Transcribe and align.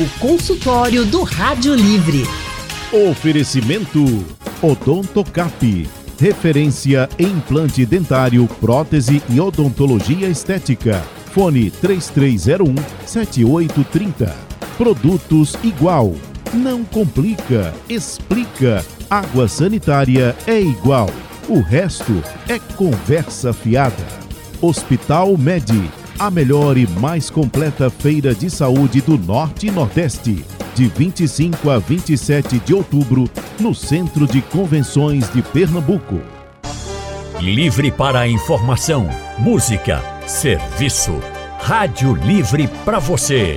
O 0.00 0.08
consultório 0.18 1.04
do 1.04 1.22
Rádio 1.22 1.74
Livre. 1.74 2.26
Oferecimento 3.10 4.24
Odontocap. 4.62 5.90
Referência 6.18 7.06
em 7.18 7.26
implante 7.26 7.84
dentário, 7.84 8.48
prótese 8.62 9.22
e 9.28 9.38
odontologia 9.38 10.26
estética. 10.26 11.02
Fone 11.34 11.70
3301 11.70 12.74
7830. 13.04 14.34
Produtos 14.78 15.54
igual. 15.62 16.14
Não 16.54 16.82
complica, 16.82 17.74
explica. 17.86 18.82
Água 19.10 19.48
sanitária 19.48 20.34
é 20.46 20.58
igual. 20.58 21.10
O 21.46 21.60
resto 21.60 22.24
é 22.48 22.58
conversa 22.74 23.52
fiada. 23.52 24.06
Hospital 24.62 25.36
Med 25.36 25.70
a 26.20 26.30
melhor 26.30 26.76
e 26.76 26.86
mais 26.86 27.30
completa 27.30 27.88
feira 27.88 28.34
de 28.34 28.50
saúde 28.50 29.00
do 29.00 29.16
Norte 29.16 29.68
e 29.68 29.70
Nordeste, 29.70 30.44
de 30.74 30.86
25 30.86 31.70
a 31.70 31.78
27 31.78 32.58
de 32.58 32.74
outubro, 32.74 33.24
no 33.58 33.74
Centro 33.74 34.26
de 34.26 34.42
Convenções 34.42 35.32
de 35.32 35.40
Pernambuco. 35.40 36.20
Livre 37.40 37.90
para 37.90 38.28
informação, 38.28 39.08
música, 39.38 40.04
serviço. 40.26 41.18
Rádio 41.58 42.14
Livre 42.16 42.68
para 42.84 42.98
você. 42.98 43.56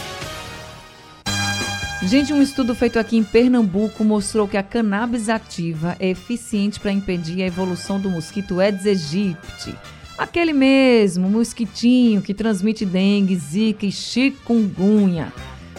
Gente, 2.03 2.31
um 2.31 2.41
estudo 2.41 2.75
feito 2.75 2.99
aqui 2.99 3.17
em 3.17 3.23
Pernambuco 3.23 4.03
mostrou 4.03 4.47
que 4.47 4.55
a 4.55 4.63
cannabis 4.63 5.29
ativa 5.29 5.97
é 5.99 6.09
eficiente 6.09 6.79
para 6.79 6.91
impedir 6.91 7.41
a 7.41 7.47
evolução 7.47 7.99
do 7.99 8.09
mosquito 8.09 8.59
Aedes 8.59 8.85
aegypti. 8.85 9.75
Aquele 10.17 10.53
mesmo 10.53 11.29
mosquitinho 11.29 12.21
que 12.21 12.33
transmite 12.33 12.85
dengue, 12.85 13.35
zika 13.35 13.85
e 13.85 13.91
chikungunya. 13.91 15.33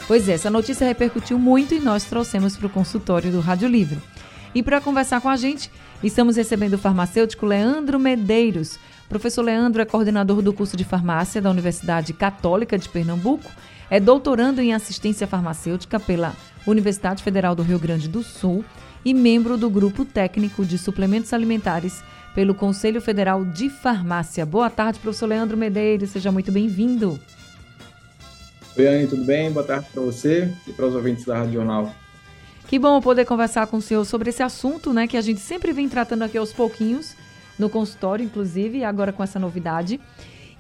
Pois 0.07 0.29
é, 0.29 0.33
essa 0.33 0.51
notícia 0.51 0.87
repercutiu 0.87 1.39
muito 1.39 1.75
e 1.75 1.81
nós 1.81 2.05
trouxemos 2.05 2.57
para 2.57 2.67
o 2.67 2.71
consultório 2.71 3.31
do 3.31 3.41
Rádio 3.41 3.69
Livre. 3.69 3.99
E 4.55 4.63
para 4.63 4.81
conversar 4.81 5.21
com 5.21 5.29
a 5.29 5.37
gente, 5.37 5.71
estamos 6.03 6.37
recebendo 6.37 6.75
o 6.75 6.79
farmacêutico 6.79 7.47
Leandro 7.47 7.99
Medeiros, 7.99 8.79
Professor 9.09 9.43
Leandro 9.43 9.81
é 9.81 9.87
coordenador 9.87 10.43
do 10.43 10.53
curso 10.53 10.77
de 10.77 10.85
farmácia 10.85 11.41
da 11.41 11.51
Universidade 11.51 12.13
Católica 12.13 12.77
de 12.77 12.89
Pernambuco, 12.91 13.51
é 13.89 13.99
doutorando 13.99 14.61
em 14.61 14.75
assistência 14.75 15.27
farmacêutica 15.27 15.99
pela 15.99 16.37
Universidade 16.67 17.23
Federal 17.23 17.55
do 17.55 17.63
Rio 17.63 17.79
Grande 17.79 18.07
do 18.07 18.23
Sul 18.23 18.63
e 19.03 19.15
membro 19.15 19.57
do 19.57 19.71
grupo 19.71 20.05
técnico 20.05 20.63
de 20.63 20.77
suplementos 20.77 21.33
alimentares 21.33 22.03
pelo 22.35 22.55
Conselho 22.55 23.01
Federal 23.01 23.47
de 23.47 23.71
Farmácia. 23.71 24.45
Boa 24.45 24.69
tarde, 24.69 24.99
professor 24.99 25.27
Leandro 25.27 25.57
Medeiros, 25.57 26.11
seja 26.11 26.31
muito 26.31 26.53
bem-vindo. 26.53 27.19
Oi, 28.77 28.87
Anne, 28.87 29.07
tudo 29.07 29.25
bem? 29.25 29.51
Boa 29.51 29.65
tarde 29.65 29.89
para 29.91 30.03
você 30.03 30.53
e 30.67 30.73
para 30.73 30.87
os 30.87 30.95
ouvintes 30.95 31.25
da 31.25 31.39
Rádio 31.39 31.55
Jornal. 31.55 31.95
Que 32.67 32.79
bom 32.79 33.01
poder 33.01 33.25
conversar 33.25 33.67
com 33.69 33.79
o 33.79 33.83
senhor 33.83 34.05
sobre 34.05 34.29
esse 34.29 34.43
assunto, 34.43 34.93
né, 34.93 35.07
que 35.07 35.17
a 35.17 35.23
gente 35.23 35.41
sempre 35.41 35.73
vem 35.73 35.89
tratando 35.89 36.25
aqui 36.25 36.37
aos 36.37 36.53
pouquinhos, 36.53 37.17
no 37.59 37.69
consultório, 37.69 38.25
inclusive, 38.25 38.85
agora 38.85 39.13
com 39.13 39.23
essa 39.23 39.39
novidade. 39.39 40.01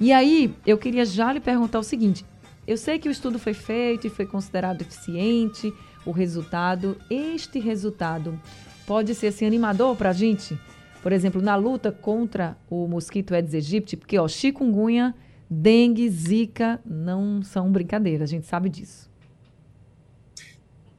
E 0.00 0.12
aí, 0.12 0.54
eu 0.66 0.78
queria 0.78 1.04
já 1.04 1.32
lhe 1.32 1.40
perguntar 1.40 1.78
o 1.78 1.82
seguinte: 1.82 2.24
eu 2.66 2.76
sei 2.76 2.98
que 2.98 3.08
o 3.08 3.12
estudo 3.12 3.38
foi 3.38 3.54
feito 3.54 4.06
e 4.06 4.10
foi 4.10 4.26
considerado 4.26 4.82
eficiente, 4.82 5.72
o 6.04 6.10
resultado, 6.10 6.96
este 7.10 7.58
resultado 7.58 8.38
pode 8.86 9.14
ser 9.14 9.28
assim 9.28 9.46
animador 9.46 9.96
para 9.96 10.10
a 10.10 10.12
gente? 10.12 10.58
Por 11.02 11.12
exemplo, 11.12 11.40
na 11.40 11.54
luta 11.54 11.92
contra 11.92 12.56
o 12.68 12.86
mosquito 12.88 13.34
Aedes 13.34 13.54
aegypti, 13.54 13.96
porque 13.96 14.18
ó, 14.18 14.26
chikungunya, 14.26 15.14
dengue, 15.48 16.08
zika 16.08 16.80
não 16.84 17.42
são 17.42 17.70
brincadeira, 17.70 18.24
a 18.24 18.26
gente 18.26 18.46
sabe 18.46 18.68
disso. 18.68 19.08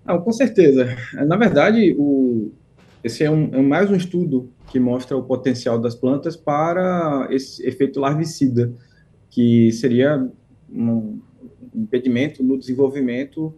Não, 0.06 0.22
com 0.22 0.32
certeza. 0.32 0.88
Na 1.28 1.36
verdade, 1.36 1.96
o, 1.98 2.52
esse 3.04 3.24
é, 3.24 3.32
um, 3.32 3.54
é 3.54 3.62
mais 3.62 3.90
um 3.90 3.96
estudo 3.96 4.50
que 4.72 4.80
mostra 4.80 5.16
o 5.16 5.24
potencial 5.24 5.80
das 5.80 5.96
plantas 5.96 6.36
para 6.36 7.28
esse 7.32 7.66
efeito 7.66 8.00
larvicida, 8.00 8.74
que 9.30 9.72
seria 9.72 10.30
um 10.72 11.20
impedimento 11.74 12.44
no 12.44 12.58
desenvolvimento 12.58 13.54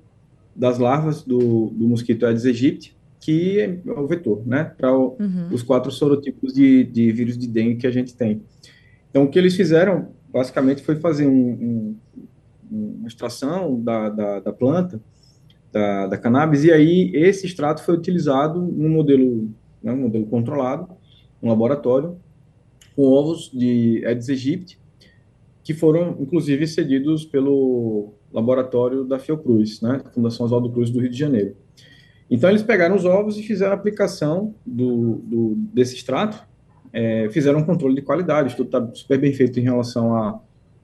das 0.56 0.78
larvas 0.78 1.24
do, 1.24 1.70
do 1.70 1.88
mosquito 1.88 2.26
Aedes 2.26 2.46
aegypti, 2.46 2.96
que 3.20 3.60
é 3.60 3.80
o 3.86 4.08
vetor, 4.08 4.46
né, 4.46 4.64
para 4.64 4.96
uhum. 4.98 5.50
os 5.52 5.62
quatro 5.62 5.92
sorotipos 5.92 6.54
de, 6.54 6.84
de 6.84 7.12
vírus 7.12 7.38
de 7.38 7.48
dengue 7.48 7.76
que 7.76 7.88
a 7.88 7.92
gente 7.92 8.16
tem. 8.16 8.42
Então, 9.10 9.24
o 9.24 9.30
que 9.30 9.38
eles 9.38 9.56
fizeram, 9.56 10.10
basicamente, 10.32 10.82
foi 10.82 10.96
fazer 10.96 11.28
um, 11.28 11.32
um, 11.32 11.96
uma 12.72 13.08
extração 13.08 13.80
da, 13.82 14.10
da, 14.10 14.40
da 14.40 14.54
planta, 14.54 15.00
da, 15.72 16.08
da, 16.08 16.18
cannabis, 16.18 16.64
e 16.64 16.72
aí 16.72 17.12
esse 17.14 17.46
extrato 17.46 17.84
foi 17.84 17.96
utilizado 17.96 18.62
no 18.62 18.90
modelo, 18.90 19.50
né, 19.82 19.92
um 19.92 20.02
modelo 20.02 20.26
controlado, 20.26 20.88
um 21.42 21.50
laboratório, 21.50 22.18
com 22.96 23.04
ovos 23.04 23.50
de 23.54 24.04
Aedes 24.06 24.30
aegypti, 24.30 24.80
que 25.64 25.74
foram, 25.74 26.18
inclusive, 26.20 26.68
cedidos 26.68 27.24
pelo 27.24 28.14
laboratório 28.34 29.04
da 29.04 29.20
Fiocruz, 29.20 29.82
né, 29.82 30.02
Fundação 30.14 30.46
Oswaldo 30.46 30.72
Cruz 30.72 30.90
do 30.90 31.00
Rio 31.00 31.10
de 31.10 31.18
Janeiro. 31.18 31.56
Então, 32.30 32.50
eles 32.50 32.64
pegaram 32.64 32.96
os 32.96 33.06
ovos 33.06 33.38
e 33.38 33.44
fizeram 33.44 33.74
a 33.74 33.76
aplicação 33.76 34.56
do, 34.66 35.16
do 35.24 35.56
desse 35.74 35.96
extrato, 35.96 36.42
é, 36.94 37.30
fizeram 37.30 37.60
um 37.60 37.64
controle 37.64 37.96
de 37.96 38.02
qualidade, 38.02 38.56
tudo 38.56 38.68
está 38.68 38.94
super 38.94 39.20
bem 39.20 39.34
feito 39.34 39.60
em 39.60 39.64
relação 39.64 40.16
à 40.16 40.40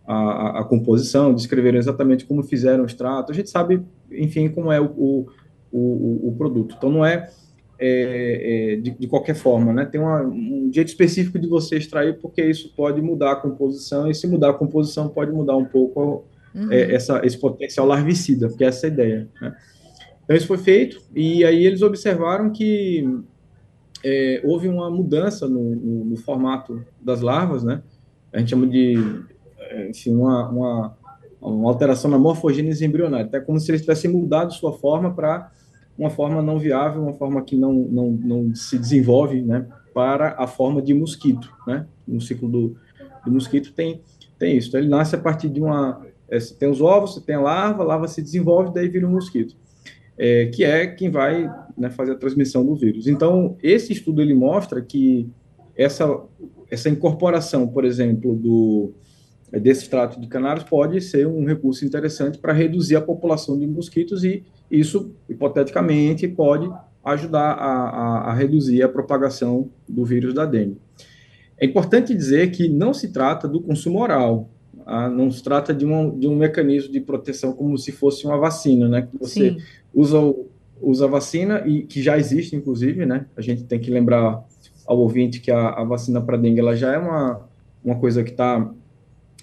a, 0.08 0.14
a, 0.14 0.60
a, 0.62 0.64
composição, 0.64 1.34
descreveram 1.34 1.78
exatamente 1.78 2.26
como 2.26 2.42
fizeram 2.42 2.84
o 2.84 2.88
extrato, 2.88 3.32
a 3.32 3.36
gente 3.36 3.50
sabe, 3.50 3.82
enfim, 4.12 4.50
como 4.50 4.72
é 4.72 4.80
o, 4.80 4.86
o, 4.86 5.28
o, 5.72 6.28
o 6.30 6.36
produto. 6.38 6.76
Então, 6.78 6.90
não 6.90 7.06
é 7.06 7.30
é, 7.80 8.74
é, 8.74 8.76
de, 8.78 8.92
de, 8.92 9.08
qualquer 9.08 9.36
forma, 9.36 9.72
né? 9.72 9.86
Tem 9.86 10.02
uma, 10.02 10.24
um 10.24 10.70
jeito 10.74 10.88
específico 10.88 11.38
de 11.38 11.48
você 11.48 11.78
extrair, 11.78 12.18
porque 12.20 12.44
isso 12.44 12.74
pode 12.76 13.02
mudar 13.02 13.34
a 13.34 13.36
composição, 13.36 14.10
e 14.10 14.16
se 14.16 14.26
mudar 14.28 14.50
a 14.50 14.54
composição, 14.54 15.10
pode 15.10 15.32
mudar 15.32 15.56
um 15.56 15.66
pouco 15.66 16.26
uhum. 16.56 16.72
é, 16.72 16.94
essa, 16.94 17.22
esse 17.24 17.38
potencial 17.38 17.86
larvicida, 17.86 18.50
porque 18.50 18.64
essa 18.66 18.88
é 18.88 18.90
a 18.90 18.94
ideia. 18.94 19.30
Né? 19.40 19.56
Então, 20.24 20.36
isso 20.36 20.48
foi 20.48 20.58
feito, 20.58 21.00
e 21.16 21.46
aí 21.46 21.66
eles 21.66 21.82
observaram 21.84 22.50
que 22.50 23.08
é, 24.04 24.42
houve 24.44 24.68
uma 24.68 24.90
mudança 24.90 25.48
no, 25.48 25.76
no, 25.76 26.06
no, 26.06 26.18
formato 26.18 26.84
das 27.00 27.22
larvas, 27.22 27.64
né? 27.64 27.82
A 28.34 28.40
gente 28.40 28.50
chama 28.50 28.68
de, 28.68 28.96
é, 29.60 29.90
enfim, 29.90 30.16
uma, 30.16 30.50
uma, 30.50 30.98
uma 31.42 31.70
alteração 31.70 32.10
na 32.10 32.18
morfogênese 32.18 32.86
embrionária, 32.86 33.26
até 33.26 33.40
como 33.40 33.60
se 33.60 33.72
eles 33.72 33.82
tivessem 33.82 34.12
mudado 34.12 34.54
sua 34.54 34.74
forma 34.74 35.14
para 35.14 35.52
uma 35.98 36.10
forma 36.10 36.42
não 36.42 36.60
viável, 36.60 37.02
uma 37.02 37.14
forma 37.14 37.42
que 37.42 37.56
não, 37.56 37.74
não, 37.74 38.12
não 38.12 38.56
se 38.56 38.78
desenvolve, 38.78 39.42
né, 39.42 39.68
para 39.94 40.36
a 40.38 40.46
forma 40.46 40.82
de 40.82 40.94
mosquito, 40.94 41.52
né? 41.66 41.88
No 42.08 42.22
ciclo 42.22 42.48
do, 42.48 42.76
do 43.26 43.32
mosquito 43.32 43.74
tem, 43.74 44.02
tem 44.38 44.56
isso. 44.56 44.68
Então, 44.68 44.80
ele 44.80 44.90
nasce 44.90 45.16
a 45.16 45.20
partir 45.20 45.50
de 45.50 45.60
uma... 45.60 46.06
É, 46.30 46.40
você 46.40 46.54
tem 46.54 46.70
os 46.70 46.82
ovos, 46.82 47.16
você 47.16 47.22
tem 47.22 47.36
a 47.36 47.42
larva, 47.42 47.82
a 47.82 47.86
larva 47.86 48.08
se 48.08 48.22
desenvolve, 48.22 48.72
daí 48.74 48.88
vira 48.88 49.08
um 49.08 49.12
mosquito, 49.12 49.56
é, 50.16 50.48
que 50.48 50.64
é 50.64 50.86
quem 50.86 51.10
vai 51.10 51.52
né, 51.76 51.90
fazer 51.90 52.12
a 52.12 52.16
transmissão 52.16 52.64
do 52.64 52.76
vírus. 52.76 53.08
Então, 53.08 53.58
esse 53.64 53.92
estudo, 53.92 54.22
ele 54.22 54.36
mostra 54.36 54.82
que 54.82 55.28
essa, 55.76 56.22
essa 56.70 56.90
incorporação, 56.90 57.68
por 57.68 57.84
exemplo, 57.84 58.36
do, 58.36 58.94
desse 59.52 59.84
extrato 59.84 60.20
de 60.20 60.28
canários 60.28 60.66
pode 60.66 61.00
ser 61.02 61.26
um 61.26 61.46
recurso 61.46 61.86
interessante 61.86 62.38
para 62.38 62.52
reduzir 62.52 62.96
a 62.96 63.02
população 63.02 63.58
de 63.58 63.66
mosquitos 63.66 64.24
e 64.24 64.44
isso, 64.70 65.16
hipoteticamente, 65.30 66.28
pode 66.28 66.70
ajudar 67.04 67.54
a, 67.54 67.90
a, 67.90 68.18
a, 68.32 68.34
reduzir 68.34 68.84
a 68.84 68.90
propagação 68.90 69.70
do 69.88 70.04
vírus 70.04 70.34
da 70.34 70.46
dengue. 70.46 70.78
É 71.58 71.66
importante 71.66 72.14
dizer 72.14 72.52
que 72.52 72.68
não 72.68 72.94
se 72.94 73.14
trata 73.14 73.48
do 73.48 73.62
consumo 73.62 74.02
oral, 74.02 74.50
tá? 74.84 75.10
não 75.10 75.32
se 75.32 75.42
trata 75.42 75.74
de 75.74 75.86
um, 75.86 76.20
de 76.20 76.28
um 76.28 76.36
mecanismo 76.36 76.92
de 76.92 77.00
proteção 77.00 77.54
como 77.54 77.78
se 77.78 77.94
fosse 77.94 78.26
uma 78.26 78.38
vacina, 78.38 78.90
né? 78.90 79.08
Que 79.10 79.18
você 79.18 79.52
Sim. 79.52 79.58
usa, 79.94 80.18
usa 80.82 81.06
a 81.06 81.08
vacina, 81.08 81.64
e 81.66 81.84
que 81.84 82.02
já 82.02 82.18
existe, 82.18 82.56
inclusive, 82.56 83.06
né? 83.06 83.26
A 83.38 83.42
gente 83.42 83.64
tem 83.64 83.80
que 83.80 83.90
lembrar 83.90 84.44
ao 84.86 85.00
ouvinte 85.00 85.40
que 85.40 85.50
a, 85.50 85.70
a 85.70 85.84
vacina 85.86 86.22
para 86.22 86.38
dengue 86.38 86.60
ela 86.60 86.76
já 86.76 86.94
é 86.94 86.98
uma, 86.98 87.42
uma 87.84 87.96
coisa 87.96 88.22
que 88.22 88.32
está 88.32 88.70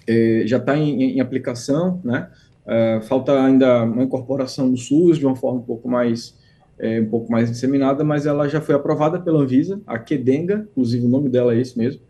é, 0.07 0.43
já 0.45 0.57
está 0.57 0.77
em, 0.77 1.17
em 1.17 1.19
aplicação, 1.19 2.01
né? 2.03 2.29
Uh, 2.65 3.01
falta 3.03 3.31
ainda 3.39 3.83
uma 3.83 4.03
incorporação 4.03 4.71
do 4.71 4.77
SUS 4.77 5.19
de 5.19 5.25
uma 5.25 5.35
forma 5.35 5.59
um 5.59 5.63
pouco 5.63 5.87
mais 5.87 6.35
é, 6.79 6.99
um 6.99 7.05
pouco 7.05 7.31
mais 7.31 7.49
disseminada, 7.49 8.03
mas 8.03 8.25
ela 8.25 8.47
já 8.47 8.59
foi 8.59 8.75
aprovada 8.75 9.19
pela 9.19 9.39
Anvisa, 9.39 9.81
a 9.85 9.97
Quedenga, 9.97 10.67
inclusive 10.71 11.05
o 11.05 11.09
nome 11.09 11.29
dela 11.29 11.53
é 11.53 11.59
esse 11.59 11.77
mesmo, 11.77 12.01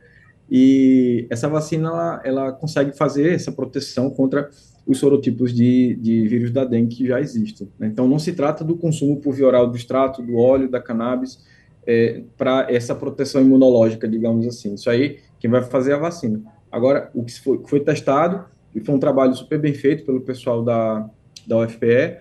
e 0.50 1.28
essa 1.30 1.48
vacina 1.48 1.90
ela, 1.90 2.22
ela 2.24 2.52
consegue 2.52 2.96
fazer 2.96 3.34
essa 3.34 3.52
proteção 3.52 4.10
contra 4.10 4.50
os 4.86 5.00
sorotipos 5.00 5.54
de, 5.54 5.96
de 5.96 6.28
vírus 6.28 6.52
da 6.52 6.64
dengue 6.64 6.96
que 6.96 7.08
já 7.08 7.20
existem. 7.20 7.68
Né? 7.80 7.88
Então, 7.88 8.08
não 8.08 8.20
se 8.20 8.34
trata 8.34 8.64
do 8.64 8.78
consumo 8.78 9.20
por 9.20 9.34
via 9.34 9.48
oral 9.48 9.68
do 9.68 9.76
extrato, 9.76 10.22
do 10.22 10.38
óleo, 10.38 10.70
da 10.70 10.80
cannabis, 10.80 11.44
é, 11.88 12.22
para 12.38 12.68
essa 12.70 12.94
proteção 12.94 13.42
imunológica, 13.42 14.08
digamos 14.08 14.46
assim. 14.46 14.76
Isso 14.76 14.90
aí, 14.90 15.20
quem 15.40 15.50
vai 15.50 15.64
fazer 15.64 15.92
é 15.92 15.96
a 15.96 16.00
vacina. 16.00 16.42
Agora, 16.76 17.10
o 17.14 17.24
que 17.24 17.40
foi, 17.40 17.62
foi 17.66 17.80
testado, 17.80 18.44
e 18.76 18.82
foi 18.82 18.94
um 18.94 19.00
trabalho 19.00 19.34
super 19.34 19.58
bem 19.58 19.74
feito 19.74 20.06
pelo 20.06 20.20
pessoal 20.20 20.62
da, 20.62 21.10
da 21.48 21.58
UFPE, 21.60 22.18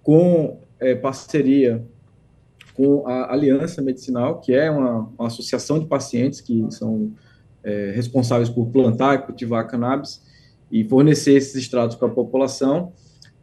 com 0.00 0.60
é, 0.78 0.94
parceria 0.94 1.84
com 2.76 3.04
a 3.08 3.32
Aliança 3.32 3.82
Medicinal, 3.82 4.40
que 4.40 4.52
é 4.54 4.70
uma, 4.70 5.10
uma 5.18 5.26
associação 5.26 5.80
de 5.80 5.86
pacientes 5.86 6.40
que 6.40 6.64
são 6.70 7.10
é, 7.64 7.90
responsáveis 7.96 8.48
por 8.48 8.66
plantar 8.66 9.16
e 9.16 9.18
cultivar 9.22 9.66
cannabis 9.66 10.22
e 10.70 10.84
fornecer 10.84 11.32
esses 11.32 11.56
extratos 11.56 11.96
para 11.96 12.06
a 12.06 12.10
população. 12.10 12.92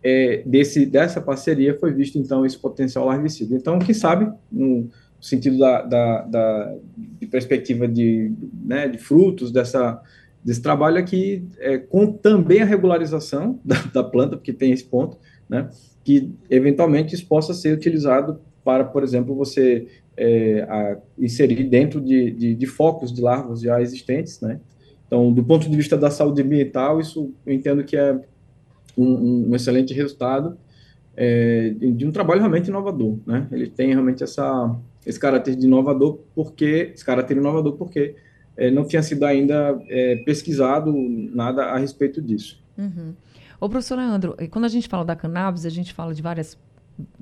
É, 0.01 0.43
desse, 0.45 0.85
dessa 0.85 1.19
parceria 1.19 1.77
foi 1.77 1.91
visto, 1.93 2.17
então, 2.17 2.45
esse 2.45 2.57
potencial 2.57 3.05
larvicida. 3.05 3.53
Então, 3.53 3.79
quem 3.79 3.93
sabe, 3.93 4.31
no 4.49 4.89
sentido 5.19 5.57
da, 5.57 5.81
da, 5.81 6.21
da 6.21 6.75
de 7.19 7.27
perspectiva 7.27 7.85
de, 7.85 8.31
né, 8.63 8.87
de 8.87 8.97
frutos 8.97 9.51
dessa, 9.51 10.01
desse 10.43 10.61
trabalho 10.61 10.97
aqui, 10.97 11.47
é, 11.59 11.77
com 11.77 12.11
também 12.11 12.61
a 12.61 12.65
regularização 12.65 13.59
da, 13.63 13.81
da 13.93 14.03
planta, 14.03 14.35
porque 14.35 14.53
tem 14.53 14.71
esse 14.71 14.83
ponto, 14.83 15.17
né, 15.49 15.69
que 16.03 16.33
eventualmente 16.49 17.15
isso 17.15 17.25
possa 17.27 17.53
ser 17.53 17.73
utilizado 17.73 18.39
para, 18.63 18.83
por 18.83 19.03
exemplo, 19.03 19.35
você 19.35 19.87
é, 20.17 20.61
a, 20.69 20.97
inserir 21.17 21.63
dentro 21.63 21.99
de, 21.99 22.31
de, 22.31 22.55
de, 22.55 22.65
focos 22.65 23.13
de 23.13 23.21
larvas 23.21 23.61
já 23.61 23.81
existentes, 23.81 24.39
né? 24.41 24.59
Então, 25.05 25.31
do 25.31 25.43
ponto 25.43 25.69
de 25.69 25.75
vista 25.75 25.97
da 25.97 26.09
saúde 26.09 26.41
ambiental, 26.41 26.99
isso 26.99 27.33
eu 27.45 27.53
entendo 27.53 27.83
que 27.83 27.95
é 27.95 28.19
um, 28.97 29.49
um 29.49 29.55
excelente 29.55 29.93
resultado 29.93 30.57
é, 31.15 31.73
de 31.77 32.05
um 32.05 32.11
trabalho 32.11 32.39
realmente 32.39 32.69
inovador, 32.69 33.17
né? 33.25 33.47
Ele 33.51 33.67
tem 33.67 33.89
realmente 33.89 34.23
essa, 34.23 34.75
esse 35.05 35.19
caráter 35.19 35.55
de 35.55 35.65
inovador 35.65 36.19
porque 36.33 36.91
esse 36.93 37.05
caráter 37.05 37.37
inovador 37.37 37.73
porque 37.73 38.15
é, 38.55 38.69
não 38.69 38.85
tinha 38.85 39.01
sido 39.01 39.23
ainda 39.25 39.81
é, 39.87 40.17
pesquisado 40.17 40.93
nada 41.33 41.65
a 41.65 41.77
respeito 41.77 42.21
disso. 42.21 42.61
Uhum. 42.77 43.13
Ô, 43.59 43.69
professor 43.69 43.97
Leandro, 43.97 44.35
quando 44.49 44.65
a 44.65 44.69
gente 44.69 44.87
fala 44.87 45.05
da 45.05 45.15
cannabis, 45.15 45.65
a 45.65 45.69
gente 45.69 45.93
fala 45.93 46.13
de 46.13 46.21
várias 46.21 46.57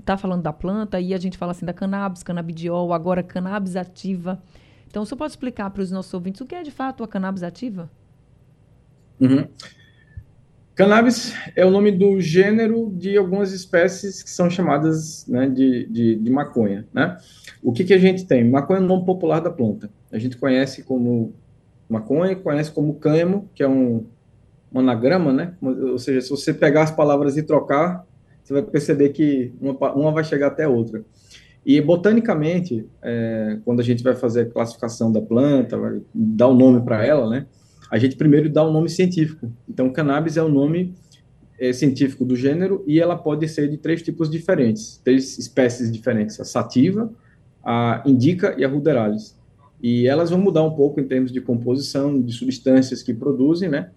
tá 0.03 0.17
falando 0.17 0.41
da 0.41 0.51
planta 0.51 0.99
e 0.99 1.13
a 1.13 1.17
gente 1.17 1.37
fala 1.37 1.51
assim 1.51 1.65
da 1.65 1.73
cannabis, 1.73 2.23
canabidiol, 2.23 2.93
agora 2.93 3.23
cannabis 3.23 3.75
ativa. 3.75 4.41
Então, 4.87 5.05
você 5.05 5.15
pode 5.15 5.31
explicar 5.31 5.69
para 5.69 5.81
os 5.81 5.91
nossos 5.91 6.13
ouvintes 6.13 6.41
o 6.41 6.45
que 6.45 6.53
é 6.53 6.63
de 6.63 6.71
fato 6.71 7.03
a 7.03 7.07
cannabis 7.07 7.43
ativa? 7.43 7.89
Uhum. 9.19 9.47
Cannabis 10.75 11.33
é 11.55 11.65
o 11.65 11.69
nome 11.69 11.91
do 11.91 12.19
gênero 12.21 12.91
de 12.95 13.17
algumas 13.17 13.51
espécies 13.51 14.23
que 14.23 14.29
são 14.29 14.49
chamadas 14.49 15.27
né, 15.27 15.47
de, 15.47 15.85
de, 15.87 16.15
de, 16.15 16.29
maconha. 16.29 16.87
Né? 16.93 17.17
O 17.61 17.73
que, 17.73 17.83
que 17.83 17.93
a 17.93 17.97
gente 17.97 18.25
tem? 18.25 18.49
Maconha 18.49 18.79
é 18.79 18.83
o 18.83 18.87
nome 18.87 19.05
popular 19.05 19.41
da 19.41 19.49
planta. 19.49 19.89
A 20.11 20.17
gente 20.17 20.37
conhece 20.37 20.83
como 20.83 21.33
maconha, 21.89 22.35
conhece 22.35 22.71
como 22.71 22.95
cânhamo, 22.95 23.49
que 23.53 23.61
é 23.61 23.67
um, 23.67 24.05
um 24.73 24.79
anagrama, 24.79 25.33
né? 25.33 25.53
ou 25.61 25.99
seja, 25.99 26.21
se 26.21 26.29
você 26.29 26.53
pegar 26.53 26.83
as 26.83 26.91
palavras 26.91 27.35
e 27.35 27.43
trocar, 27.43 28.05
você 28.41 28.53
vai 28.53 28.61
perceber 28.63 29.09
que 29.09 29.53
uma, 29.61 29.93
uma 29.93 30.11
vai 30.11 30.23
chegar 30.23 30.47
até 30.47 30.63
a 30.63 30.69
outra. 30.69 31.03
E 31.65 31.79
botanicamente, 31.79 32.87
é, 33.01 33.59
quando 33.63 33.81
a 33.81 33.83
gente 33.83 34.01
vai 34.01 34.15
fazer 34.15 34.41
a 34.41 34.49
classificação 34.49 35.11
da 35.11 35.21
planta, 35.21 35.77
vai 35.77 36.01
dar 36.13 36.47
o 36.47 36.53
um 36.53 36.57
nome 36.57 36.81
para 36.81 37.05
ela, 37.05 37.29
né? 37.29 37.45
A 37.91 37.99
gente 37.99 38.15
primeiro 38.15 38.49
dá 38.49 38.65
um 38.65 38.71
nome 38.71 38.87
científico. 38.87 39.51
Então, 39.67 39.91
cannabis 39.91 40.37
é 40.37 40.41
o 40.41 40.47
nome 40.47 40.93
é, 41.59 41.73
científico 41.73 42.23
do 42.23 42.37
gênero 42.37 42.85
e 42.87 43.01
ela 43.01 43.17
pode 43.17 43.45
ser 43.49 43.67
de 43.67 43.75
três 43.75 44.01
tipos 44.01 44.29
diferentes, 44.29 45.01
três 45.03 45.37
espécies 45.37 45.91
diferentes: 45.91 46.39
a 46.39 46.45
sativa, 46.45 47.11
a 47.61 48.01
indica 48.05 48.55
e 48.57 48.63
a 48.63 48.69
ruderalis. 48.69 49.37
E 49.83 50.07
elas 50.07 50.29
vão 50.29 50.39
mudar 50.39 50.63
um 50.63 50.71
pouco 50.71 51.01
em 51.01 51.03
termos 51.03 51.33
de 51.33 51.41
composição, 51.41 52.21
de 52.21 52.31
substâncias 52.31 53.03
que 53.03 53.13
produzem, 53.13 53.67
né? 53.67 53.89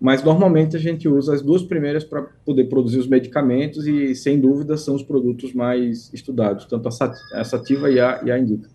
Mas 0.00 0.22
normalmente 0.22 0.74
a 0.74 0.80
gente 0.80 1.06
usa 1.06 1.34
as 1.34 1.42
duas 1.42 1.62
primeiras 1.62 2.04
para 2.04 2.22
poder 2.22 2.64
produzir 2.64 2.98
os 2.98 3.06
medicamentos 3.06 3.86
e, 3.86 4.14
sem 4.14 4.40
dúvida, 4.40 4.78
são 4.78 4.94
os 4.94 5.02
produtos 5.02 5.52
mais 5.52 6.10
estudados, 6.14 6.64
tanto 6.64 6.88
a 6.88 7.44
sativa 7.44 7.90
e 7.90 8.00
a, 8.00 8.22
e 8.24 8.30
a 8.30 8.38
indica. 8.38 8.70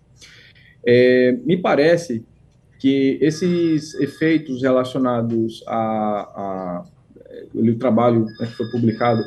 É, 0.86 1.32
me 1.44 1.56
parece 1.56 2.24
que 2.78 3.18
esses 3.20 3.94
efeitos 3.94 4.62
relacionados 4.62 5.64
a, 5.66 5.74
a 5.74 6.84
o 7.54 7.74
trabalho 7.76 8.24
né, 8.24 8.46
que 8.46 8.52
foi 8.52 8.70
publicado 8.70 9.22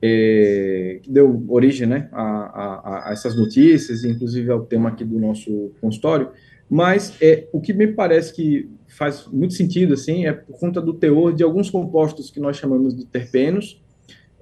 é, 0.00 0.98
que 1.02 1.10
deu 1.10 1.44
origem 1.48 1.86
né, 1.86 2.08
a, 2.12 2.22
a, 2.22 3.08
a, 3.08 3.12
essas 3.12 3.36
notícias, 3.36 4.04
inclusive 4.04 4.50
ao 4.50 4.64
tema 4.64 4.88
aqui 4.88 5.04
do 5.04 5.18
nosso 5.18 5.72
consultório, 5.80 6.30
mas 6.68 7.16
é, 7.20 7.46
o 7.52 7.60
que 7.60 7.72
me 7.72 7.86
parece 7.86 8.34
que 8.34 8.68
faz 8.88 9.26
muito 9.28 9.54
sentido 9.54 9.94
assim 9.94 10.26
é 10.26 10.32
por 10.32 10.58
conta 10.58 10.80
do 10.80 10.92
teor 10.92 11.32
de 11.32 11.42
alguns 11.42 11.70
compostos 11.70 12.30
que 12.30 12.40
nós 12.40 12.56
chamamos 12.56 12.96
de 12.96 13.04
terpenos 13.06 13.80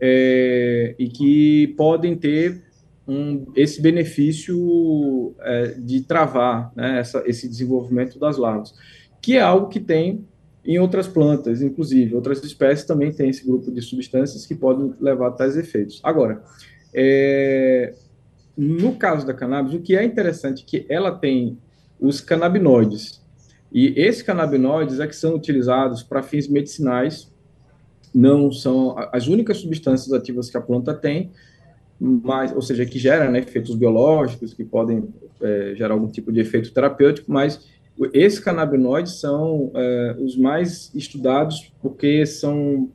é, 0.01 0.95
e 0.99 1.09
que 1.09 1.75
podem 1.77 2.17
ter 2.17 2.63
um, 3.11 3.45
esse 3.57 3.83
benefício 3.83 5.35
é, 5.41 5.75
de 5.79 6.01
travar 6.03 6.73
né, 6.77 7.01
essa, 7.01 7.25
esse 7.27 7.49
desenvolvimento 7.49 8.21
das 8.21 8.37
larvas, 8.39 8.73
que 9.21 9.37
é 9.37 9.41
algo 9.41 9.69
que 9.69 9.81
tem 9.81 10.25
em 10.65 10.79
outras 10.79 11.09
plantas, 11.09 11.61
inclusive, 11.61 12.15
outras 12.15 12.43
espécies 12.45 12.87
também 12.87 13.13
têm 13.13 13.31
esse 13.31 13.45
grupo 13.45 13.73
de 13.73 13.83
substâncias 13.83 14.47
que 14.47 14.55
podem 14.55 14.95
levar 15.01 15.29
a 15.29 15.33
tais 15.33 15.57
efeitos. 15.57 15.99
Agora, 16.05 16.41
é, 16.95 17.95
no 18.57 18.95
caso 18.95 19.27
da 19.27 19.35
cannabis, 19.35 19.75
o 19.75 19.81
que 19.81 19.97
é 19.97 20.05
interessante 20.05 20.63
é 20.63 20.67
que 20.67 20.87
ela 20.89 21.11
tem 21.11 21.59
os 21.99 22.21
canabinoides, 22.21 23.21
e 23.73 23.93
esses 23.97 24.23
canabinoides 24.23 25.01
é 25.01 25.07
que 25.07 25.17
são 25.17 25.35
utilizados 25.35 26.05
para 26.05 26.23
fins 26.23 26.47
medicinais, 26.47 27.29
não 28.15 28.53
são 28.53 28.97
as 29.13 29.27
únicas 29.27 29.57
substâncias 29.57 30.13
ativas 30.13 30.49
que 30.49 30.57
a 30.57 30.61
planta 30.61 30.95
tem, 30.95 31.33
mas, 32.01 32.53
ou 32.55 32.63
seja, 32.63 32.87
que 32.87 32.99
geram 32.99 33.31
né, 33.31 33.41
efeitos 33.41 33.75
biológicos, 33.75 34.55
que 34.55 34.65
podem 34.65 35.09
é, 35.41 35.75
gerar 35.77 35.95
algum 35.95 36.09
tipo 36.09 36.33
de 36.33 36.41
efeito 36.41 36.73
terapêutico, 36.73 37.31
mas 37.31 37.69
esses 38.15 38.39
canabinoides 38.39 39.21
são 39.21 39.71
é, 39.75 40.17
os 40.19 40.37
mais 40.37 40.91
estudados 40.95 41.71
porque 41.83 42.25
são 42.25 42.89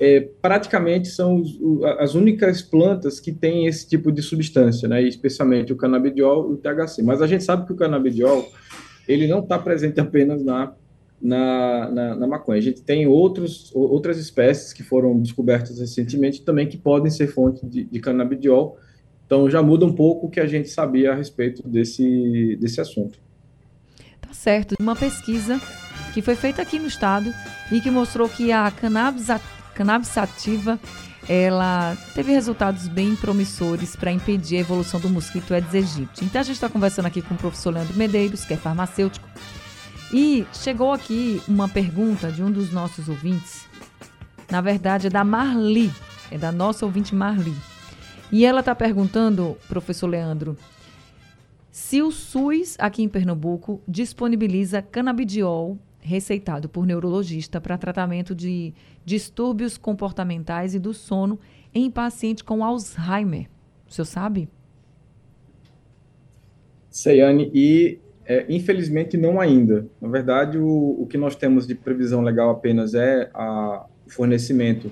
é, 0.00 0.28
praticamente 0.40 1.08
são 1.08 1.36
os, 1.36 1.58
as 1.98 2.14
únicas 2.14 2.62
plantas 2.62 3.20
que 3.20 3.30
têm 3.30 3.66
esse 3.66 3.86
tipo 3.86 4.10
de 4.10 4.22
substância, 4.22 4.88
né? 4.88 5.02
especialmente 5.02 5.72
o 5.72 5.76
canabidiol 5.76 6.50
e 6.50 6.54
o 6.54 6.56
THC. 6.56 7.02
Mas 7.02 7.20
a 7.20 7.26
gente 7.26 7.44
sabe 7.44 7.66
que 7.66 7.72
o 7.72 7.76
canabidiol 7.76 8.50
ele 9.06 9.28
não 9.28 9.40
está 9.40 9.58
presente 9.58 10.00
apenas 10.00 10.42
na, 10.42 10.72
na, 11.22 11.90
na, 11.90 12.16
na, 12.16 12.26
maconha. 12.26 12.58
A 12.58 12.62
gente 12.62 12.82
tem 12.82 13.06
outros, 13.06 13.70
outras 13.74 14.18
espécies 14.18 14.72
que 14.72 14.82
foram 14.82 15.18
descobertas 15.20 15.78
recentemente 15.78 16.42
também 16.42 16.68
que 16.68 16.76
podem 16.76 17.10
ser 17.10 17.28
fonte 17.28 17.64
de, 17.64 17.84
de 17.84 18.00
canabidiol. 18.00 18.76
Então 19.26 19.48
já 19.48 19.62
muda 19.62 19.86
um 19.86 19.92
pouco 19.92 20.26
o 20.26 20.30
que 20.30 20.40
a 20.40 20.46
gente 20.46 20.68
sabia 20.68 21.12
a 21.12 21.14
respeito 21.14 21.66
desse, 21.66 22.56
desse 22.60 22.80
assunto 22.80 23.18
certo 24.32 24.74
uma 24.80 24.96
pesquisa 24.96 25.60
que 26.12 26.20
foi 26.20 26.34
feita 26.34 26.60
aqui 26.60 26.78
no 26.78 26.86
estado 26.86 27.32
e 27.70 27.80
que 27.80 27.90
mostrou 27.90 28.28
que 28.28 28.50
a 28.50 28.70
cannabis, 28.70 29.30
a 29.30 29.40
cannabis 29.74 30.08
sativa 30.08 30.78
ela 31.28 31.96
teve 32.14 32.32
resultados 32.32 32.88
bem 32.88 33.14
promissores 33.14 33.94
para 33.94 34.10
impedir 34.10 34.56
a 34.56 34.60
evolução 34.60 34.98
do 34.98 35.08
mosquito 35.08 35.54
Aedes 35.54 35.74
aegypti. 35.74 36.24
Então 36.24 36.40
a 36.40 36.44
gente 36.44 36.56
está 36.56 36.68
conversando 36.68 37.06
aqui 37.06 37.22
com 37.22 37.34
o 37.34 37.38
professor 37.38 37.72
Leandro 37.72 37.96
Medeiros, 37.96 38.44
que 38.44 38.52
é 38.52 38.56
farmacêutico, 38.56 39.26
e 40.12 40.46
chegou 40.52 40.92
aqui 40.92 41.40
uma 41.48 41.68
pergunta 41.68 42.30
de 42.30 42.42
um 42.42 42.50
dos 42.50 42.70
nossos 42.70 43.08
ouvintes. 43.08 43.66
Na 44.50 44.60
verdade 44.60 45.06
é 45.06 45.10
da 45.10 45.24
Marli, 45.24 45.90
é 46.30 46.36
da 46.36 46.52
nossa 46.52 46.84
ouvinte 46.84 47.14
Marli. 47.14 47.54
E 48.30 48.44
ela 48.44 48.60
está 48.60 48.74
perguntando, 48.74 49.56
professor 49.68 50.06
Leandro, 50.06 50.56
se 51.70 52.02
o 52.02 52.10
SUS, 52.10 52.76
aqui 52.78 53.02
em 53.02 53.08
Pernambuco, 53.08 53.80
disponibiliza 53.88 54.82
canabidiol 54.82 55.78
receitado 56.00 56.68
por 56.68 56.84
neurologista 56.84 57.60
para 57.60 57.78
tratamento 57.78 58.34
de 58.34 58.74
distúrbios 59.04 59.78
comportamentais 59.78 60.74
e 60.74 60.78
do 60.78 60.92
sono 60.92 61.38
em 61.72 61.90
paciente 61.90 62.42
com 62.44 62.64
Alzheimer. 62.64 63.48
O 63.88 63.92
senhor 63.92 64.04
sabe? 64.04 64.48
Seiane, 66.90 67.50
e 67.54 67.98
é, 68.26 68.46
infelizmente 68.48 69.16
não 69.16 69.40
ainda. 69.40 69.86
Na 70.00 70.08
verdade, 70.08 70.58
o, 70.58 70.96
o 71.00 71.06
que 71.06 71.18
nós 71.18 71.36
temos 71.36 71.66
de 71.66 71.74
previsão 71.74 72.22
legal 72.22 72.50
apenas 72.50 72.94
é 72.94 73.30
a, 73.34 73.86
o 74.06 74.10
fornecimento 74.10 74.90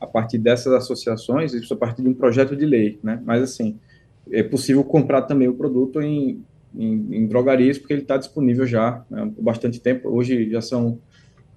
a 0.00 0.06
partir 0.06 0.38
dessas 0.38 0.72
associações, 0.72 1.54
isso 1.54 1.72
a 1.74 1.76
partir 1.76 2.02
de 2.02 2.08
um 2.08 2.14
projeto 2.14 2.56
de 2.56 2.66
lei, 2.66 2.98
né? 3.02 3.22
Mas 3.24 3.42
assim, 3.42 3.78
é 4.30 4.42
possível 4.42 4.82
comprar 4.82 5.22
também 5.22 5.48
o 5.48 5.54
produto 5.54 6.00
em 6.00 6.42
em, 6.74 7.16
em 7.16 7.26
drogarias, 7.26 7.78
porque 7.78 7.92
ele 7.92 8.02
está 8.02 8.16
disponível 8.16 8.66
já 8.66 9.04
né, 9.10 9.22
há 9.22 9.42
bastante 9.42 9.80
tempo. 9.80 10.08
Hoje 10.08 10.50
já 10.50 10.60
são 10.60 10.98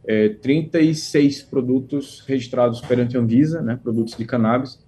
é, 0.06 0.30
36 0.30 1.44
produtos 1.44 2.24
registrados 2.28 2.82
perante 2.82 3.18
a 3.18 3.20
Anvisa, 3.20 3.62
né, 3.62 3.80
produtos 3.82 4.16
de 4.16 4.26
cannabis, 4.26 4.80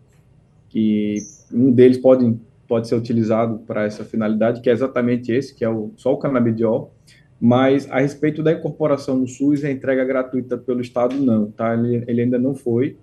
que 0.69 1.17
um 1.51 1.71
deles 1.71 1.97
pode, 1.97 2.37
pode 2.67 2.87
ser 2.87 2.95
utilizado 2.95 3.59
para 3.59 3.85
essa 3.85 4.03
finalidade, 4.03 4.61
que 4.61 4.69
é 4.69 4.73
exatamente 4.73 5.31
esse, 5.31 5.55
que 5.55 5.63
é 5.63 5.69
o, 5.69 5.91
só 5.95 6.13
o 6.13 6.17
canabidiol, 6.17 6.93
mas 7.39 7.89
a 7.89 7.99
respeito 7.99 8.41
da 8.41 8.51
incorporação 8.51 9.17
no 9.17 9.27
SUS, 9.27 9.63
a 9.63 9.71
entrega 9.71 10.03
gratuita 10.03 10.57
pelo 10.57 10.81
Estado, 10.81 11.15
não, 11.15 11.51
tá? 11.51 11.73
Ele, 11.73 12.03
ele 12.07 12.21
ainda 12.21 12.39
não 12.39 12.55
foi 12.55 12.97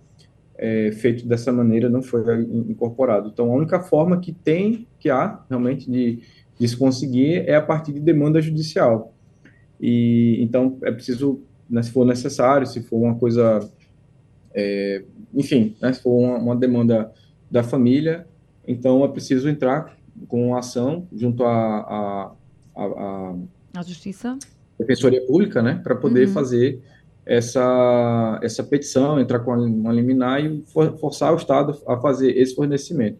é, 0.56 0.92
feito 0.92 1.26
dessa 1.26 1.52
maneira, 1.52 1.88
não 1.88 2.02
foi 2.02 2.22
incorporado. 2.68 3.30
Então, 3.32 3.50
a 3.50 3.54
única 3.54 3.80
forma 3.80 4.20
que 4.20 4.32
tem, 4.32 4.86
que 4.98 5.10
há 5.10 5.40
realmente 5.48 5.90
de, 5.90 6.20
de 6.58 6.68
se 6.68 6.76
conseguir 6.76 7.48
é 7.48 7.54
a 7.54 7.62
partir 7.62 7.92
de 7.92 8.00
demanda 8.00 8.40
judicial. 8.40 9.12
E 9.80 10.38
então 10.40 10.78
é 10.82 10.90
preciso, 10.90 11.42
né, 11.68 11.82
se 11.82 11.90
for 11.90 12.06
necessário, 12.06 12.66
se 12.66 12.82
for 12.82 12.96
uma 12.96 13.16
coisa, 13.16 13.68
é, 14.54 15.04
enfim, 15.34 15.76
né, 15.80 15.92
se 15.92 16.02
for 16.02 16.16
uma, 16.16 16.38
uma, 16.38 16.56
demanda 16.56 17.12
da 17.50 17.62
família, 17.62 18.26
então 18.66 19.04
é 19.04 19.08
preciso 19.08 19.48
entrar 19.48 19.96
com 20.28 20.48
uma 20.48 20.58
ação 20.58 21.06
junto 21.12 21.44
à 21.44 21.50
a, 21.50 22.32
a, 22.76 22.84
a, 22.84 23.34
a, 23.76 23.82
Justiça, 23.82 24.38
Defensoria 24.78 25.24
Pública, 25.26 25.62
né, 25.62 25.80
para 25.82 25.94
poder 25.94 26.28
uhum. 26.28 26.34
fazer 26.34 26.82
essa, 27.26 28.38
essa 28.42 28.62
petição, 28.62 29.18
entrar 29.18 29.40
com 29.40 29.52
uma 29.52 29.92
liminar 29.92 30.44
e 30.44 30.62
for, 30.66 30.96
forçar 30.98 31.32
o 31.32 31.36
Estado 31.36 31.76
a 31.86 31.96
fazer 31.96 32.36
esse 32.36 32.54
fornecimento. 32.54 33.18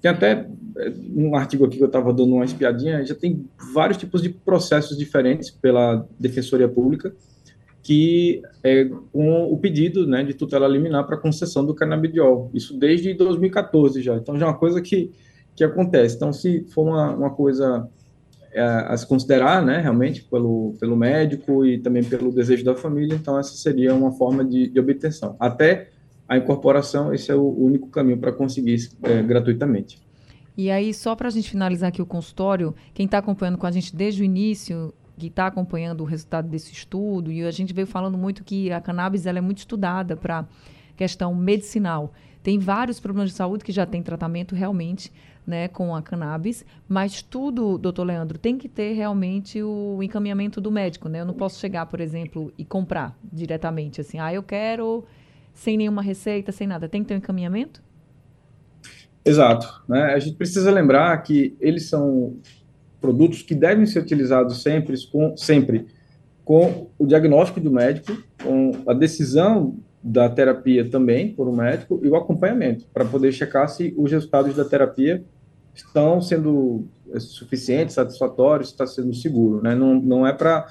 Tem 0.00 0.10
até 0.10 0.48
é, 0.78 0.92
um 1.14 1.34
artigo 1.34 1.66
aqui 1.66 1.76
que 1.76 1.82
eu 1.82 1.86
estava 1.86 2.12
dando 2.12 2.34
uma 2.34 2.44
espiadinha, 2.44 3.04
já 3.04 3.14
tem 3.14 3.44
vários 3.74 3.98
tipos 3.98 4.22
de 4.22 4.30
processos 4.30 4.96
diferentes 4.96 5.50
pela 5.50 6.06
Defensoria 6.18 6.68
Pública, 6.68 7.14
que 7.82 8.42
é 8.62 8.84
com 9.12 9.44
o 9.52 9.56
pedido 9.58 10.06
né, 10.06 10.22
de 10.22 10.34
tutela 10.34 10.68
liminar 10.68 11.06
para 11.06 11.16
concessão 11.16 11.64
do 11.64 11.74
canabidiol. 11.74 12.50
Isso 12.52 12.78
desde 12.78 13.14
2014 13.14 14.02
já. 14.02 14.16
Então 14.16 14.38
já 14.38 14.46
é 14.46 14.48
uma 14.48 14.58
coisa 14.58 14.80
que, 14.80 15.10
que 15.56 15.64
acontece. 15.64 16.16
Então, 16.16 16.32
se 16.32 16.64
for 16.68 16.88
uma, 16.88 17.14
uma 17.14 17.30
coisa 17.30 17.88
é, 18.52 18.62
a 18.62 18.96
se 18.96 19.06
considerar, 19.06 19.64
né, 19.64 19.78
realmente, 19.78 20.22
pelo, 20.24 20.74
pelo 20.78 20.96
médico 20.96 21.64
e 21.64 21.78
também 21.78 22.04
pelo 22.04 22.32
desejo 22.32 22.64
da 22.64 22.74
família, 22.74 23.14
então 23.14 23.38
essa 23.38 23.54
seria 23.54 23.94
uma 23.94 24.12
forma 24.12 24.44
de, 24.44 24.68
de 24.68 24.78
obtenção. 24.78 25.36
Até 25.38 25.88
a 26.28 26.36
incorporação, 26.36 27.14
esse 27.14 27.30
é 27.30 27.34
o 27.34 27.48
único 27.58 27.88
caminho 27.88 28.18
para 28.18 28.32
conseguir 28.32 28.90
é, 29.02 29.22
gratuitamente. 29.22 29.98
E 30.56 30.70
aí, 30.70 30.92
só 30.92 31.16
para 31.16 31.28
a 31.28 31.30
gente 31.30 31.48
finalizar 31.48 31.88
aqui 31.88 32.02
o 32.02 32.06
consultório, 32.06 32.74
quem 32.92 33.06
está 33.06 33.18
acompanhando 33.18 33.56
com 33.56 33.66
a 33.66 33.70
gente 33.70 33.96
desde 33.96 34.22
o 34.22 34.24
início, 34.24 34.92
que 35.20 35.26
está 35.28 35.46
acompanhando 35.46 36.00
o 36.00 36.04
resultado 36.04 36.48
desse 36.48 36.72
estudo, 36.72 37.30
e 37.30 37.44
a 37.44 37.50
gente 37.50 37.72
veio 37.72 37.86
falando 37.86 38.16
muito 38.16 38.42
que 38.42 38.72
a 38.72 38.80
cannabis 38.80 39.26
ela 39.26 39.38
é 39.38 39.40
muito 39.40 39.58
estudada 39.58 40.16
para 40.16 40.46
questão 40.96 41.34
medicinal. 41.34 42.12
Tem 42.42 42.58
vários 42.58 42.98
problemas 42.98 43.30
de 43.30 43.36
saúde 43.36 43.62
que 43.62 43.72
já 43.72 43.84
tem 43.84 44.02
tratamento 44.02 44.54
realmente 44.54 45.12
né, 45.46 45.68
com 45.68 45.94
a 45.94 46.00
cannabis, 46.00 46.64
mas 46.88 47.22
tudo, 47.22 47.76
doutor 47.76 48.04
Leandro, 48.04 48.38
tem 48.38 48.56
que 48.56 48.68
ter 48.68 48.92
realmente 48.92 49.62
o 49.62 50.02
encaminhamento 50.02 50.60
do 50.60 50.70
médico. 50.70 51.08
Né? 51.08 51.20
Eu 51.20 51.26
não 51.26 51.34
posso 51.34 51.58
chegar, 51.58 51.86
por 51.86 52.00
exemplo, 52.00 52.52
e 52.56 52.64
comprar 52.64 53.16
diretamente 53.32 54.00
assim, 54.00 54.18
ah, 54.18 54.32
eu 54.32 54.42
quero 54.42 55.04
sem 55.52 55.76
nenhuma 55.76 56.02
receita, 56.02 56.52
sem 56.52 56.66
nada. 56.66 56.88
Tem 56.88 57.02
que 57.02 57.08
ter 57.08 57.14
um 57.14 57.18
encaminhamento? 57.18 57.82
Exato. 59.24 59.82
Né? 59.88 60.14
A 60.14 60.18
gente 60.18 60.36
precisa 60.36 60.70
lembrar 60.70 61.16
que 61.22 61.56
eles 61.60 61.88
são 61.88 62.36
produtos 63.00 63.42
que 63.42 63.54
devem 63.54 63.86
ser 63.86 64.00
utilizados 64.00 64.62
sempre 64.62 64.96
com, 65.10 65.36
sempre 65.36 65.86
com 66.44 66.88
o 66.98 67.06
diagnóstico 67.06 67.60
do 67.60 67.70
médico, 67.70 68.16
com 68.42 68.72
a 68.86 68.92
decisão 68.92 69.76
da 70.02 70.28
terapia 70.28 70.88
também 70.88 71.32
por 71.32 71.46
um 71.46 71.54
médico 71.54 72.00
e 72.02 72.08
o 72.08 72.16
acompanhamento 72.16 72.86
para 72.92 73.04
poder 73.04 73.32
checar 73.32 73.68
se 73.68 73.94
os 73.96 74.10
resultados 74.10 74.54
da 74.56 74.64
terapia 74.64 75.22
estão 75.74 76.20
sendo 76.20 76.86
suficientes, 77.18 77.94
satisfatórios, 77.94 78.68
está 78.68 78.86
sendo 78.86 79.14
seguro, 79.14 79.62
né? 79.62 79.74
Não, 79.74 79.94
não 79.94 80.26
é 80.26 80.32
para 80.32 80.66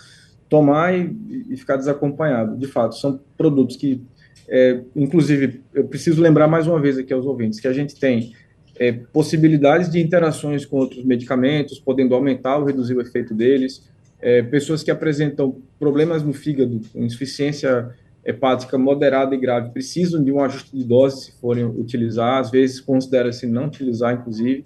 tomar 0.47 0.97
e, 0.97 1.15
e, 1.49 1.55
ficar 1.57 1.75
desacompanhado. 1.75 2.57
De 2.57 2.65
fato, 2.65 2.95
são 2.95 3.19
produtos 3.37 3.75
que 3.75 4.03
é, 4.47 4.81
inclusive, 4.95 5.61
eu 5.73 5.85
preciso 5.85 6.21
lembrar 6.21 6.47
mais 6.47 6.65
uma 6.65 6.79
vez 6.81 6.97
aqui 6.97 7.13
aos 7.13 7.25
ouvintes 7.25 7.59
que 7.59 7.67
a 7.67 7.73
gente 7.73 7.99
tem 7.99 8.33
é, 8.79 8.93
possibilidades 8.93 9.91
de 9.91 9.99
interações 9.99 10.65
com 10.65 10.77
outros 10.77 11.03
medicamentos, 11.03 11.77
podendo 11.79 12.15
aumentar 12.15 12.57
ou 12.57 12.65
reduzir 12.65 12.95
o 12.95 13.01
efeito 13.01 13.33
deles, 13.33 13.87
é, 14.21 14.41
pessoas 14.41 14.81
que 14.81 14.89
apresentam 14.89 15.57
problemas 15.77 16.23
no 16.23 16.31
fígado, 16.31 16.79
insuficiência 16.95 17.89
hepática 18.25 18.77
moderada 18.77 19.35
e 19.35 19.37
grave, 19.37 19.71
precisam 19.71 20.23
de 20.23 20.31
um 20.31 20.41
ajuste 20.41 20.75
de 20.75 20.83
dose 20.83 21.25
se 21.25 21.31
forem 21.39 21.65
utilizar, 21.65 22.39
às 22.39 22.49
vezes 22.49 22.79
considera-se 22.79 23.45
não 23.45 23.65
utilizar, 23.65 24.13
inclusive, 24.13 24.65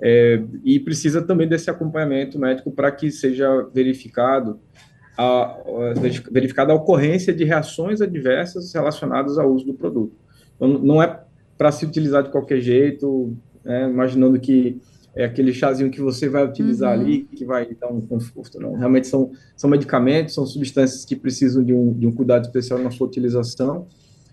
é, 0.00 0.42
e 0.64 0.80
precisa 0.80 1.22
também 1.22 1.46
desse 1.46 1.68
acompanhamento 1.70 2.38
médico 2.38 2.70
para 2.70 2.90
que 2.90 3.10
seja 3.10 3.68
verificado 3.72 4.58
a, 5.16 5.56
verificada 6.30 6.72
a 6.72 6.76
ocorrência 6.76 7.32
de 7.32 7.44
reações 7.44 8.00
adversas 8.00 8.72
relacionadas 8.72 9.38
ao 9.38 9.50
uso 9.50 9.66
do 9.66 9.74
produto. 9.74 10.16
Então, 10.56 10.68
não 10.78 11.02
é 11.02 11.20
para 11.56 11.70
se 11.72 11.84
utilizar 11.84 12.22
de 12.22 12.30
qualquer 12.30 12.60
jeito, 12.60 13.36
né, 13.64 13.88
imaginando 13.88 14.38
que 14.38 14.80
é 15.16 15.24
aquele 15.24 15.52
chazinho 15.52 15.90
que 15.90 16.00
você 16.00 16.28
vai 16.28 16.44
utilizar 16.44 16.96
uhum. 16.96 17.00
ali, 17.02 17.24
que 17.24 17.44
vai 17.44 17.72
dar 17.74 17.88
um 17.88 18.00
conforto. 18.00 18.58
Não. 18.58 18.74
Realmente 18.74 19.06
são, 19.06 19.30
são 19.56 19.70
medicamentos, 19.70 20.34
são 20.34 20.44
substâncias 20.44 21.04
que 21.04 21.14
precisam 21.14 21.62
de 21.62 21.72
um, 21.72 21.92
de 21.92 22.06
um 22.06 22.12
cuidado 22.12 22.44
especial 22.44 22.80
na 22.80 22.90
sua 22.90 23.06
utilização. 23.06 23.86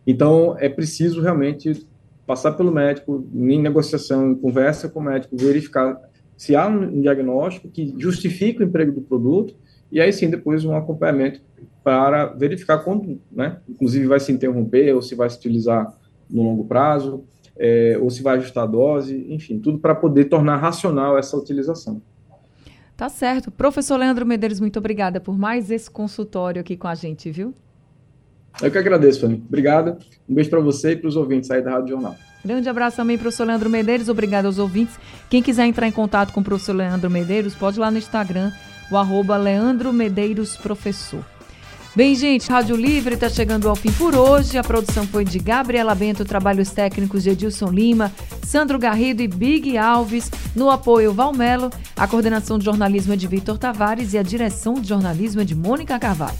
Então, 0.07 0.55
é 0.57 0.67
preciso 0.67 1.21
realmente 1.21 1.85
passar 2.25 2.53
pelo 2.53 2.71
médico, 2.71 3.27
em 3.33 3.61
negociação, 3.61 4.31
em 4.31 4.35
conversa 4.35 4.89
com 4.89 4.99
o 4.99 5.03
médico, 5.03 5.37
verificar 5.37 5.99
se 6.35 6.55
há 6.55 6.67
um 6.67 7.01
diagnóstico 7.01 7.69
que 7.69 7.93
justifica 7.99 8.63
o 8.63 8.67
emprego 8.67 8.91
do 8.91 9.01
produto 9.01 9.53
e 9.91 10.01
aí 10.01 10.11
sim 10.11 10.27
depois 10.27 10.65
um 10.65 10.75
acompanhamento 10.75 11.39
para 11.83 12.27
verificar 12.27 12.79
quando, 12.79 13.19
né, 13.31 13.59
inclusive 13.69 14.07
vai 14.07 14.19
se 14.19 14.31
interromper 14.31 14.91
ou 14.95 15.01
se 15.01 15.13
vai 15.13 15.29
se 15.29 15.37
utilizar 15.37 15.93
no 16.31 16.43
longo 16.43 16.63
prazo, 16.65 17.23
é, 17.57 17.97
ou 18.01 18.09
se 18.09 18.23
vai 18.23 18.37
ajustar 18.37 18.63
a 18.63 18.67
dose, 18.67 19.25
enfim, 19.29 19.59
tudo 19.59 19.77
para 19.79 19.93
poder 19.93 20.25
tornar 20.25 20.57
racional 20.57 21.17
essa 21.17 21.37
utilização. 21.37 22.01
Tá 22.95 23.09
certo. 23.09 23.49
Professor 23.49 23.97
Leandro 23.97 24.25
Medeiros, 24.25 24.59
muito 24.59 24.77
obrigada 24.77 25.19
por 25.19 25.37
mais 25.37 25.71
esse 25.71 25.89
consultório 25.89 26.61
aqui 26.61 26.77
com 26.77 26.87
a 26.87 26.95
gente, 26.95 27.31
viu? 27.31 27.53
Eu 28.61 28.69
que 28.69 28.77
agradeço, 28.77 29.21
Fanny. 29.21 29.43
Obrigado. 29.47 29.97
Um 30.27 30.33
beijo 30.33 30.49
para 30.49 30.59
você 30.59 30.91
e 30.91 30.95
para 30.95 31.07
os 31.07 31.15
ouvintes 31.15 31.49
aí 31.49 31.63
da 31.63 31.71
Rádio 31.71 31.89
Jornal. 31.89 32.15
Grande 32.43 32.67
abraço 32.67 32.97
também, 32.97 33.17
professor 33.17 33.45
Leandro 33.45 33.69
Medeiros. 33.69 34.09
Obrigado 34.09 34.45
aos 34.45 34.59
ouvintes. 34.59 34.99
Quem 35.29 35.41
quiser 35.41 35.65
entrar 35.65 35.87
em 35.87 35.91
contato 35.91 36.33
com 36.33 36.41
o 36.41 36.43
professor 36.43 36.73
Leandro 36.73 37.09
Medeiros, 37.09 37.55
pode 37.55 37.77
ir 37.77 37.81
lá 37.81 37.91
no 37.91 37.97
Instagram, 37.97 38.51
o 38.91 38.97
arroba 38.97 39.37
Leandro 39.37 39.93
Medeiros 39.93 40.57
Professor. 40.57 41.23
Bem, 41.93 42.15
gente, 42.15 42.49
Rádio 42.49 42.77
Livre 42.77 43.15
está 43.15 43.27
chegando 43.27 43.67
ao 43.67 43.75
fim 43.75 43.91
por 43.91 44.15
hoje. 44.15 44.57
A 44.57 44.63
produção 44.63 45.05
foi 45.05 45.25
de 45.25 45.37
Gabriela 45.37 45.93
Bento, 45.93 46.23
trabalhos 46.23 46.69
técnicos 46.69 47.23
de 47.23 47.31
Edilson 47.31 47.69
Lima, 47.69 48.09
Sandro 48.45 48.79
Garrido 48.79 49.21
e 49.21 49.27
Big 49.27 49.77
Alves. 49.77 50.31
No 50.55 50.69
apoio, 50.69 51.13
Valmelo. 51.13 51.69
A 51.97 52.07
coordenação 52.07 52.57
de 52.57 52.63
jornalismo 52.63 53.11
é 53.11 53.17
de 53.17 53.27
Vitor 53.27 53.57
Tavares 53.57 54.13
e 54.13 54.17
a 54.17 54.23
direção 54.23 54.75
de 54.75 54.87
jornalismo 54.87 55.41
é 55.41 55.43
de 55.43 55.53
Mônica 55.53 55.99
Carvalho. 55.99 56.37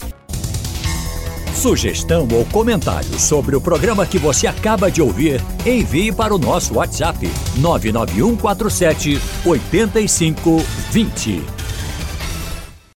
Sugestão 1.53 2.29
ou 2.33 2.45
comentário 2.45 3.19
sobre 3.19 3.53
o 3.53 3.61
programa 3.61 4.05
que 4.05 4.17
você 4.17 4.47
acaba 4.47 4.89
de 4.89 5.01
ouvir, 5.01 5.41
envie 5.65 6.13
para 6.13 6.33
o 6.33 6.39
nosso 6.39 6.75
WhatsApp 6.75 7.29
99147 7.57 9.19
8520. 9.45 11.60